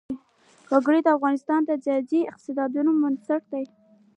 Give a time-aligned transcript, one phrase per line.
[0.71, 3.65] وګړي د افغانستان د ځایي اقتصادونو بنسټ دی.